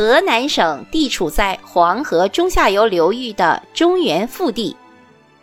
[0.00, 4.74] 河南省地处在黄河中下游流域的中原腹地，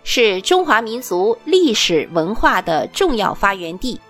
[0.03, 4.01] 是中华民族历史文化的重要发源地。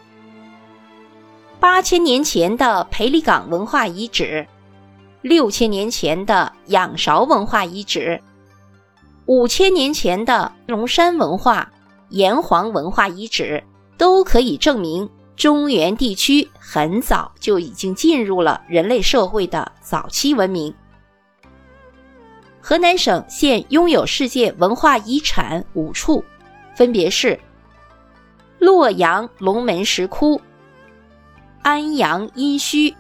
[1.59, 4.47] 八千年前的裴李岗文化遗址，
[5.21, 8.17] 六千年前的仰韶文化遗址，
[9.25, 11.69] 五千年前的龙山文化、
[12.07, 13.61] 炎黄文化遗址，
[13.97, 15.09] 都可以证明。
[15.37, 20.73] 中原地区很早就已经进入了人类社会的早期文明。
[22.59, 26.25] 河南省现拥有世界文化遗产五处，
[26.75, 27.39] 分别是
[28.57, 30.41] 洛阳龙门石窟、
[31.61, 32.93] 安阳殷墟、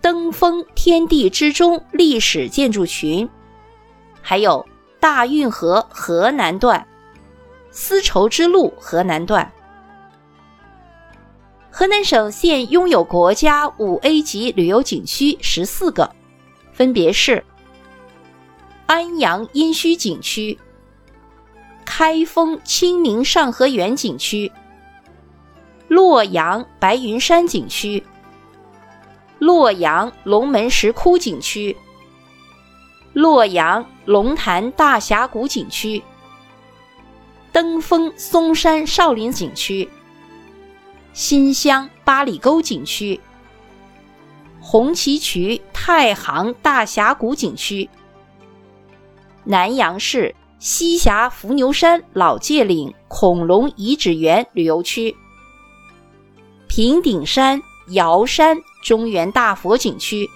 [0.00, 3.28] 登封天地之中历史建筑群，
[4.22, 4.66] 还有
[4.98, 6.84] 大运河河南段、
[7.70, 9.52] 丝绸之路河南段。
[11.80, 16.14] 河南省现拥有国家五 A 级旅游景区十四个，
[16.74, 17.42] 分别是
[18.84, 20.58] 安阳殷墟景区、
[21.82, 24.52] 开封清明上河园景区、
[25.88, 28.04] 洛阳白云山景区、
[29.38, 31.74] 洛阳龙门石窟景区、
[33.14, 36.02] 洛阳龙潭大峡谷景区、
[37.50, 39.88] 登封嵩山少林景区。
[41.12, 43.20] 新乡八里沟景区、
[44.60, 47.88] 红旗渠太行大峡谷景区、
[49.42, 55.14] 南阳市西峡伏牛山老界岭恐龙遗址园旅游区、
[56.68, 60.30] 平顶山瑶山中原大佛景区、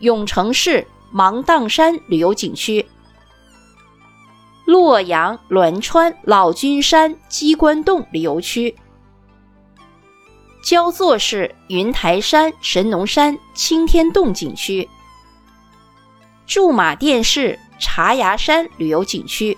[0.00, 2.84] 永城市芒砀山旅游景区、
[4.64, 8.74] 洛阳栾川老君山鸡冠洞旅游区。
[10.66, 14.88] 焦作市云台山神农山青天洞景区、
[16.44, 19.56] 驻马店市茶崖山旅游景区。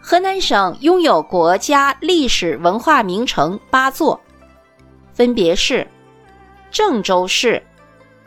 [0.00, 4.20] 河南省拥有国家历史文化名城八座，
[5.12, 5.84] 分别是
[6.70, 7.60] 郑州市、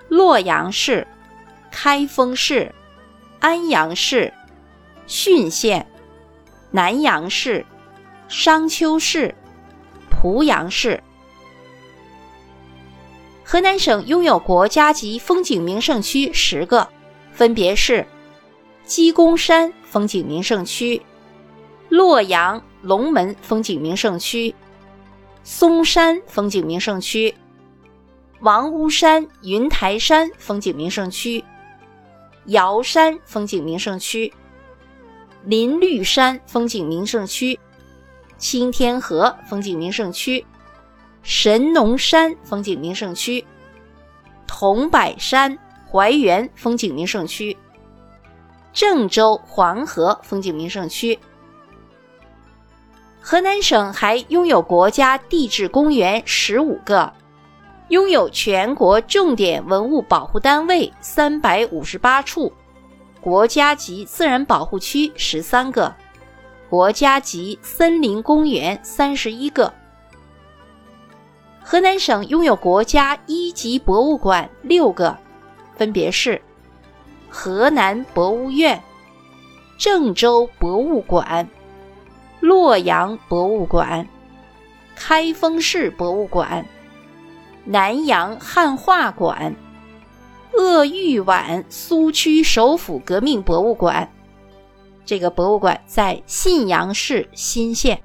[0.09, 1.07] 洛阳市、
[1.71, 2.75] 开封市、
[3.39, 4.33] 安阳市、
[5.07, 5.87] 浚县、
[6.71, 7.65] 南阳市、
[8.27, 9.33] 商丘市。
[10.21, 11.01] 濮阳市，
[13.43, 16.87] 河南省拥有国家级风景名胜区十个，
[17.33, 18.05] 分别是
[18.85, 21.01] 鸡公山风景名胜区、
[21.89, 24.53] 洛阳龙门风景名胜区、
[25.43, 27.33] 嵩山风景名胜区、
[28.41, 31.43] 王屋山云台山风景名胜区、
[32.45, 34.31] 瑶山风景名胜区、
[35.45, 37.59] 林绿山风景名胜区。
[38.41, 40.43] 青天河风景名胜区、
[41.21, 43.45] 神农山风景名胜区、
[44.47, 45.55] 桐柏山
[45.87, 47.55] 怀园风景名胜区、
[48.73, 51.17] 郑州黄河风景名胜区。
[53.19, 57.13] 河南省还拥有国家地质公园十五个，
[57.89, 62.51] 拥有全国重点文物保护单位三百五十八处，
[63.21, 65.93] 国家级自然保护区十三个。
[66.71, 69.73] 国家级森林公园三十一个。
[71.61, 75.17] 河南省拥有国家一级博物馆六个，
[75.75, 76.41] 分别是
[77.27, 78.81] 河南博物院、
[79.77, 81.45] 郑州博物馆、
[82.39, 84.07] 洛阳博物馆、
[84.95, 86.65] 开封市博物馆、
[87.65, 89.53] 南阳汉画馆、
[90.53, 94.09] 鄂豫皖苏区首府革命博物馆。
[95.11, 98.01] 这个博物馆在信阳市新县。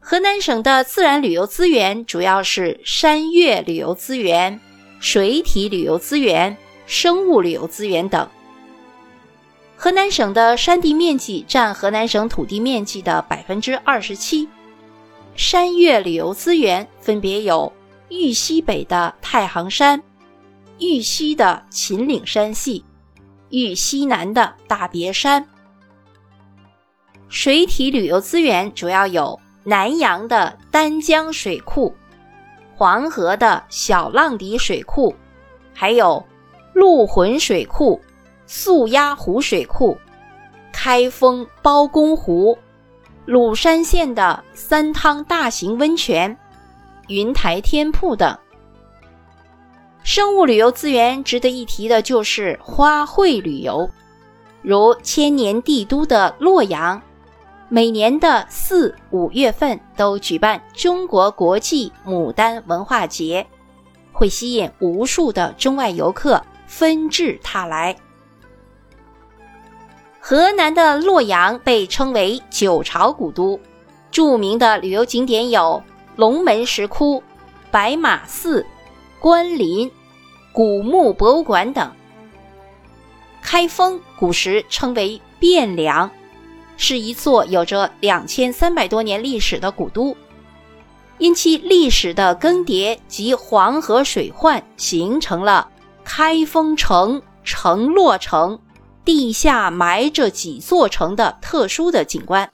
[0.00, 4.58] 河南省的自然旅游资源主要是山岳旅游资源、
[4.98, 8.28] 水体旅游资源、生物旅游资源等。
[9.76, 14.48] 河南省的山地面积占河南省土地面积的百分之二十七。
[15.36, 17.72] 山岳旅游资源分别有
[18.08, 20.02] 豫西北的太行山、
[20.80, 22.84] 豫西的秦岭山系。
[23.54, 25.46] 豫西南的大别山，
[27.28, 31.94] 水体旅游资源主要有南阳的丹江水库、
[32.74, 35.14] 黄河的小浪底水库，
[35.72, 36.20] 还有
[36.72, 38.00] 鹿浑水库、
[38.44, 39.96] 素鸭湖水库、
[40.72, 42.58] 开封包公湖、
[43.24, 46.36] 鲁山县的三汤大型温泉、
[47.06, 48.36] 云台天瀑等。
[50.04, 53.88] 生物旅游资源值得一提的就是花卉旅游，
[54.60, 57.00] 如千年帝都的洛阳，
[57.70, 63.46] 每年的四五月份都举办中国国际牡丹文化节，
[64.12, 67.96] 会吸引无数的中外游客纷至沓来。
[70.20, 73.58] 河南的洛阳被称为九朝古都，
[74.10, 75.82] 著名的旅游景点有
[76.16, 77.22] 龙门石窟、
[77.70, 78.64] 白马寺、
[79.24, 79.90] 关林、
[80.52, 81.90] 古墓博物馆等。
[83.40, 86.10] 开封古时称为汴梁，
[86.76, 90.14] 是一座有着两千三百多年历史的古都。
[91.16, 95.70] 因其历史的更迭及黄河水患，形成了
[96.04, 98.60] 开封城城洛城，
[99.06, 102.50] 地下埋着几座城的特殊的景观。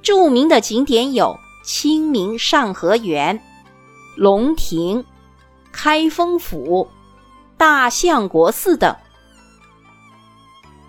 [0.00, 3.38] 著名的景点有清明上河园、
[4.16, 5.04] 龙亭、
[5.72, 6.88] 开封府、
[7.56, 8.94] 大相国寺等。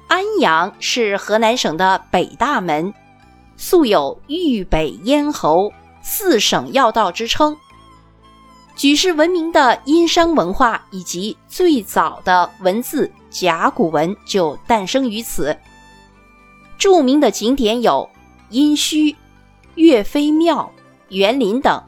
[0.08, 2.94] 安阳是河南省的北大门，
[3.58, 5.72] 素有豫北咽喉。
[6.04, 7.56] 四省要道之称，
[8.76, 15.56] 举世闻名的殷商文化以及最早的文字甲骨文就诞生于此。
[16.80, 18.10] 著名的景点有
[18.50, 19.16] 殷墟、
[19.76, 20.72] 岳飞庙、
[21.10, 21.84] 园林等。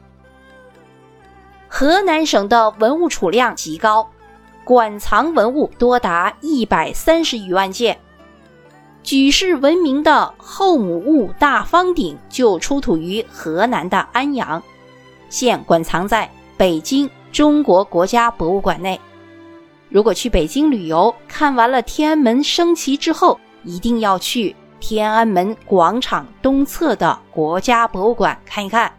[1.76, 4.08] 河南省的文物储量极高，
[4.62, 7.98] 馆藏文物多达一百三十余万件。
[9.02, 14.62] 举世闻名的后母戊大方鼎就出土于河南的安阳，
[15.28, 19.00] 现馆藏在北京中国国家博物馆内。
[19.88, 28.92] 如果去北京旅游，看完了天安门升旗之后，一定要去天安门广场东侧的国家博物馆看一看。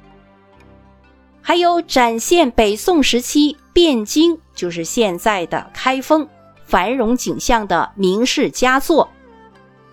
[1.47, 6.27] 还有展现北宋时期汴京，就是现在的开封
[6.63, 9.07] 繁荣景象的名士佳作。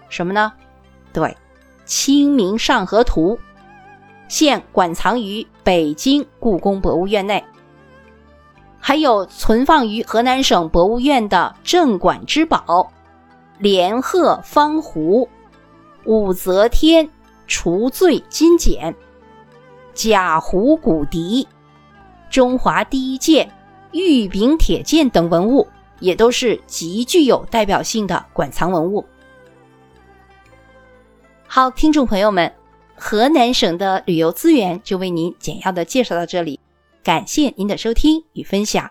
[0.08, 0.50] 什么呢？
[1.12, 1.28] 对，
[1.84, 3.36] 《清明上河图》
[4.28, 7.44] 现馆藏于北京故宫博物院内，
[8.80, 12.90] 还有存放于河南省博物院的镇馆之宝——
[13.60, 15.28] 连鹤方壶、
[16.06, 17.06] 武则天
[17.46, 18.94] 除罪金简、
[19.94, 21.46] 贾湖骨笛、
[22.30, 23.52] 中华第一剑
[23.92, 25.68] 玉柄铁剑等文物，
[26.00, 29.04] 也都是极具有代表性的馆藏文物。
[31.46, 32.50] 好，听众朋友们，
[32.96, 36.58] 河南省的旅游资源就为您简要的介绍到这里，
[37.02, 38.90] 感谢您的收听与分享。